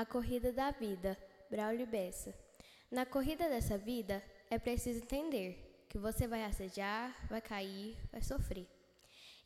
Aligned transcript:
A 0.00 0.06
corrida 0.06 0.50
da 0.50 0.70
vida, 0.70 1.14
Braulio 1.50 1.86
Bessa. 1.86 2.34
Na 2.90 3.04
corrida 3.04 3.50
dessa 3.50 3.76
vida, 3.76 4.24
é 4.48 4.58
preciso 4.58 5.02
entender 5.02 5.84
que 5.90 5.98
você 5.98 6.26
vai 6.26 6.42
assejar, 6.42 7.14
vai 7.28 7.42
cair, 7.42 7.98
vai 8.10 8.22
sofrer. 8.22 8.66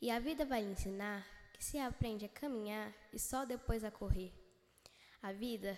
E 0.01 0.09
a 0.09 0.17
vida 0.17 0.45
vai 0.45 0.61
lhe 0.61 0.71
ensinar 0.71 1.27
que 1.51 1.61
se 1.61 1.77
aprende 1.77 2.23
a 2.23 2.29
caminhar 2.29 2.93
e 3.11 3.19
só 3.19 3.43
depois 3.43 3.83
a 3.83 3.91
correr. 3.91 4.31
A 5.21 5.33
vida 5.33 5.77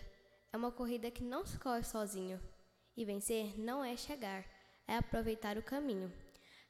é 0.54 0.56
uma 0.56 0.72
corrida 0.72 1.10
que 1.10 1.24
não 1.24 1.44
se 1.44 1.58
corre 1.58 1.82
sozinho. 1.82 2.40
E 2.96 3.04
vencer 3.04 3.60
não 3.60 3.84
é 3.84 3.98
chegar, 3.98 4.46
é 4.88 4.96
aproveitar 4.96 5.58
o 5.58 5.64
caminho, 5.64 6.14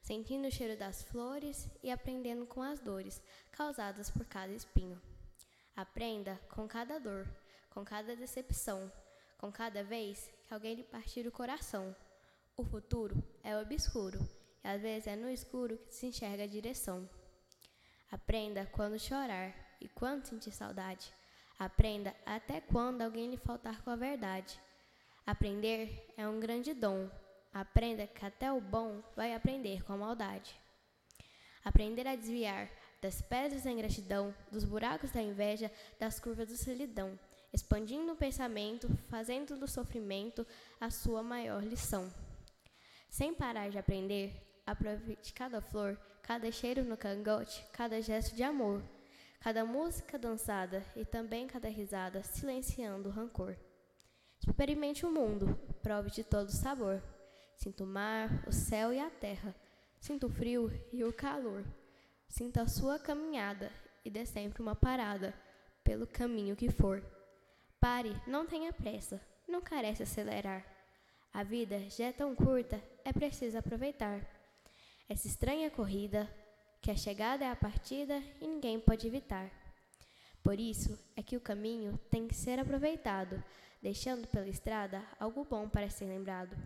sentindo 0.01 0.47
o 0.47 0.51
cheiro 0.51 0.77
das 0.77 1.03
flores 1.03 1.69
e 1.83 1.91
aprendendo 1.91 2.45
com 2.45 2.61
as 2.61 2.79
dores 2.79 3.21
causadas 3.51 4.09
por 4.09 4.25
cada 4.25 4.53
espinho. 4.53 4.97
Aprenda 5.75 6.39
com 6.49 6.65
cada 6.69 6.99
dor, 6.99 7.27
com 7.69 7.83
cada 7.83 8.15
decepção, 8.15 8.91
com 9.37 9.51
cada 9.51 9.83
vez 9.83 10.31
que 10.47 10.53
alguém 10.53 10.75
lhe 10.75 10.83
partir 10.83 11.27
o 11.27 11.31
coração. 11.31 11.95
O 12.55 12.63
futuro 12.63 13.23
é 13.43 13.57
obscuro 13.57 14.19
e 14.63 14.67
às 14.67 14.81
vezes 14.81 15.07
é 15.07 15.15
no 15.15 15.29
escuro 15.29 15.77
que 15.77 15.93
se 15.93 16.07
enxerga 16.07 16.43
a 16.43 16.47
direção. 16.47 17.07
Aprenda 18.11 18.65
quando 18.71 18.99
chorar 18.99 19.53
e 19.79 19.87
quando 19.87 20.25
sentir 20.25 20.51
saudade. 20.51 21.11
Aprenda 21.59 22.15
até 22.25 22.61
quando 22.61 23.01
alguém 23.01 23.29
lhe 23.29 23.37
faltar 23.37 23.81
com 23.83 23.89
a 23.89 23.95
verdade. 23.95 24.59
Aprender 25.25 26.13
é 26.15 26.27
um 26.27 26.39
grande 26.39 26.73
dom. 26.73 27.09
Aprenda 27.53 28.07
que 28.07 28.25
até 28.25 28.51
o 28.51 28.61
bom 28.61 29.03
vai 29.15 29.33
aprender 29.33 29.83
com 29.83 29.93
a 29.93 29.97
maldade. 29.97 30.55
Aprender 31.63 32.07
a 32.07 32.15
desviar 32.15 32.69
das 33.01 33.21
pedras 33.21 33.63
da 33.63 33.71
ingratidão, 33.71 34.33
dos 34.51 34.63
buracos 34.63 35.11
da 35.11 35.21
inveja, 35.21 35.71
das 35.99 36.19
curvas 36.19 36.49
da 36.49 36.55
solidão, 36.55 37.19
expandindo 37.53 38.13
o 38.13 38.15
pensamento, 38.15 38.87
fazendo 39.09 39.57
do 39.57 39.67
sofrimento 39.67 40.45
a 40.79 40.89
sua 40.89 41.23
maior 41.23 41.63
lição. 41.63 42.11
Sem 43.09 43.33
parar 43.33 43.69
de 43.69 43.77
aprender, 43.77 44.61
aproveite 44.65 45.33
cada 45.33 45.61
flor, 45.61 45.97
cada 46.21 46.51
cheiro 46.51 46.83
no 46.83 46.97
cangote, 46.97 47.65
cada 47.71 48.01
gesto 48.01 48.35
de 48.35 48.43
amor, 48.43 48.83
cada 49.39 49.63
música 49.63 50.19
dançada 50.19 50.85
e 50.95 51.05
também 51.05 51.47
cada 51.47 51.69
risada, 51.69 52.21
silenciando 52.23 53.09
o 53.09 53.11
rancor. 53.11 53.55
Experimente 54.45 55.05
o 55.05 55.11
mundo, 55.11 55.57
prove 55.81 56.11
de 56.11 56.23
todo 56.23 56.51
sabor. 56.51 57.01
Sinta 57.55 57.83
o 57.83 57.87
mar, 57.87 58.43
o 58.47 58.51
céu 58.51 58.93
e 58.93 58.99
a 58.99 59.09
terra. 59.09 59.55
Sinta 59.99 60.27
o 60.27 60.29
frio 60.29 60.71
e 60.91 61.03
o 61.03 61.11
calor. 61.11 61.65
Sinta 62.27 62.61
a 62.61 62.67
sua 62.67 62.99
caminhada 62.99 63.71
e 64.05 64.09
dê 64.09 64.25
sempre 64.25 64.61
uma 64.61 64.75
parada 64.75 65.33
pelo 65.83 66.05
caminho 66.05 66.55
que 66.55 66.69
for. 66.69 67.03
Pare, 67.79 68.19
não 68.25 68.47
tenha 68.47 68.73
pressa, 68.73 69.21
não 69.47 69.61
carece 69.61 70.01
acelerar. 70.01 70.65
A 71.31 71.43
vida 71.43 71.87
já 71.91 72.05
é 72.05 72.11
tão 72.11 72.35
curta, 72.35 72.81
é 73.05 73.13
preciso 73.13 73.55
aproveitar. 73.55 74.19
Essa 75.07 75.27
estranha 75.27 75.69
corrida, 75.69 76.27
que 76.81 76.89
a 76.89 76.95
chegada 76.95 77.45
é 77.45 77.51
a 77.51 77.55
partida 77.55 78.17
e 78.41 78.47
ninguém 78.47 78.79
pode 78.79 79.05
evitar. 79.05 79.51
Por 80.41 80.59
isso 80.59 80.97
é 81.15 81.21
que 81.21 81.37
o 81.37 81.41
caminho 81.41 81.99
tem 82.09 82.27
que 82.27 82.33
ser 82.33 82.59
aproveitado, 82.59 83.43
deixando 83.79 84.27
pela 84.27 84.47
estrada 84.47 85.05
algo 85.19 85.45
bom 85.45 85.69
para 85.69 85.89
ser 85.89 86.05
lembrado. 86.05 86.57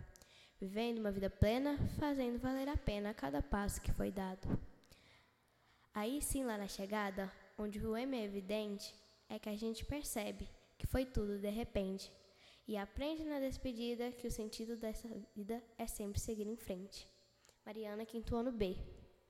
Vivendo 0.58 0.98
uma 0.98 1.12
vida 1.12 1.28
plena, 1.28 1.76
fazendo 1.98 2.38
valer 2.38 2.70
a 2.70 2.76
pena 2.76 3.12
cada 3.12 3.42
passo 3.42 3.82
que 3.82 3.92
foi 3.92 4.10
dado. 4.10 4.58
Aí 5.92 6.22
sim, 6.22 6.44
lá 6.44 6.56
na 6.56 6.68
chegada, 6.68 7.30
onde 7.58 7.84
o 7.84 7.94
M 7.94 8.16
é 8.16 8.24
evidente, 8.24 8.94
é 9.28 9.38
que 9.38 9.50
a 9.50 9.56
gente 9.56 9.84
percebe 9.84 10.48
que 10.82 10.86
foi 10.88 11.06
tudo 11.06 11.38
de 11.38 11.48
repente. 11.48 12.12
E 12.66 12.76
aprende 12.76 13.22
na 13.24 13.38
despedida 13.38 14.10
que 14.10 14.26
o 14.26 14.30
sentido 14.30 14.76
dessa 14.76 15.08
vida 15.34 15.62
é 15.78 15.86
sempre 15.86 16.18
seguir 16.18 16.46
em 16.46 16.56
frente. 16.56 17.08
Mariana, 17.64 18.04
quinto 18.04 18.34
ano 18.34 18.50
B. 18.50 18.76